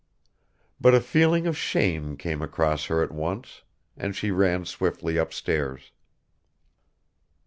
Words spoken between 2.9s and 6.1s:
at once, and she ran swiftly upstairs.